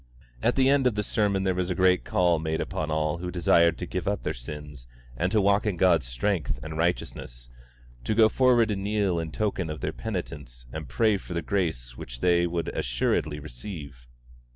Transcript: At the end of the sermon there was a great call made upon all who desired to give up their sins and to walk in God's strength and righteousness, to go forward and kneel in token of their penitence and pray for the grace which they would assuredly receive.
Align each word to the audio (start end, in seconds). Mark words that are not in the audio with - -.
At 0.41 0.55
the 0.55 0.67
end 0.67 0.87
of 0.87 0.95
the 0.95 1.03
sermon 1.03 1.43
there 1.43 1.53
was 1.53 1.69
a 1.69 1.75
great 1.75 2.03
call 2.03 2.39
made 2.39 2.59
upon 2.59 2.89
all 2.89 3.19
who 3.19 3.29
desired 3.29 3.77
to 3.77 3.85
give 3.85 4.07
up 4.07 4.23
their 4.23 4.33
sins 4.33 4.87
and 5.15 5.31
to 5.31 5.39
walk 5.39 5.67
in 5.67 5.77
God's 5.77 6.07
strength 6.07 6.59
and 6.63 6.75
righteousness, 6.75 7.51
to 8.05 8.15
go 8.15 8.27
forward 8.27 8.71
and 8.71 8.83
kneel 8.83 9.19
in 9.19 9.31
token 9.31 9.69
of 9.69 9.81
their 9.81 9.93
penitence 9.93 10.65
and 10.73 10.89
pray 10.89 11.17
for 11.17 11.35
the 11.35 11.43
grace 11.43 11.97
which 11.97 12.19
they 12.19 12.47
would 12.47 12.69
assuredly 12.69 13.39
receive. 13.39 14.07